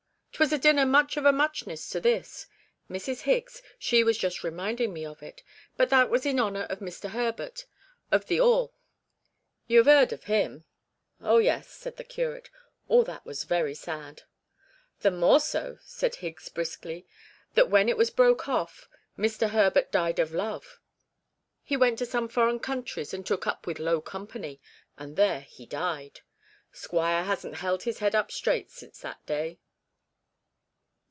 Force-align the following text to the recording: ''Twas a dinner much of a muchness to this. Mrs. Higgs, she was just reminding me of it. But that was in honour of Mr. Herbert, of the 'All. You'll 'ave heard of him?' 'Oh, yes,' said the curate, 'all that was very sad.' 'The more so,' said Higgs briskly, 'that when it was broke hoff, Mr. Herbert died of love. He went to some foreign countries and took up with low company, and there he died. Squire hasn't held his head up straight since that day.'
''Twas 0.33 0.51
a 0.53 0.57
dinner 0.57 0.87
much 0.87 1.17
of 1.17 1.25
a 1.25 1.31
muchness 1.31 1.87
to 1.91 1.99
this. 1.99 2.47
Mrs. 2.89 3.21
Higgs, 3.23 3.61
she 3.77 4.03
was 4.03 4.17
just 4.17 4.43
reminding 4.43 4.91
me 4.91 5.05
of 5.05 5.21
it. 5.21 5.43
But 5.77 5.91
that 5.91 6.09
was 6.09 6.25
in 6.25 6.39
honour 6.39 6.63
of 6.63 6.79
Mr. 6.79 7.11
Herbert, 7.11 7.67
of 8.11 8.25
the 8.25 8.39
'All. 8.41 8.73
You'll 9.67 9.81
'ave 9.81 9.91
heard 9.91 10.11
of 10.13 10.23
him?' 10.23 10.63
'Oh, 11.21 11.37
yes,' 11.37 11.69
said 11.69 11.97
the 11.97 12.03
curate, 12.03 12.49
'all 12.87 13.03
that 13.03 13.23
was 13.23 13.43
very 13.43 13.75
sad.' 13.75 14.23
'The 15.01 15.11
more 15.11 15.39
so,' 15.39 15.77
said 15.83 16.15
Higgs 16.15 16.49
briskly, 16.49 17.05
'that 17.53 17.69
when 17.69 17.87
it 17.87 17.97
was 17.97 18.09
broke 18.09 18.41
hoff, 18.43 18.89
Mr. 19.19 19.51
Herbert 19.51 19.91
died 19.91 20.17
of 20.17 20.33
love. 20.33 20.79
He 21.61 21.77
went 21.77 21.99
to 21.99 22.05
some 22.07 22.27
foreign 22.27 22.59
countries 22.59 23.13
and 23.13 23.23
took 23.27 23.45
up 23.45 23.67
with 23.67 23.77
low 23.77 24.01
company, 24.01 24.59
and 24.97 25.17
there 25.17 25.41
he 25.41 25.67
died. 25.67 26.21
Squire 26.71 27.25
hasn't 27.25 27.57
held 27.57 27.83
his 27.83 27.99
head 27.99 28.15
up 28.15 28.31
straight 28.31 28.71
since 28.71 28.97
that 29.01 29.23
day.' 29.27 29.59